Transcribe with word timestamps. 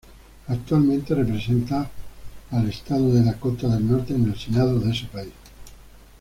Actualmente 0.47 1.13
representada 1.13 1.87
al 2.49 2.67
estado 2.67 3.13
de 3.13 3.23
Dakota 3.23 3.67
del 3.67 3.87
Norte 3.87 4.15
en 4.15 4.23
el 4.31 4.35
Senado 4.35 4.79
de 4.79 4.91
ese 4.93 5.05
país. 5.05 5.29